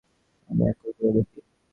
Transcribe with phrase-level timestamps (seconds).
[0.49, 1.39] আমি অক্ষরগুলো দেখি।